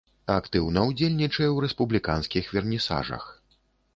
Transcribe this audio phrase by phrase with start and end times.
[0.35, 3.23] Актыўна ўдзельнічае ў рэспубліканскіх вернісажах.